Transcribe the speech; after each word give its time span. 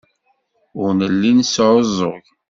Ur 0.81 0.89
nelli 0.99 1.31
nesɛuẓẓug. 1.33 2.23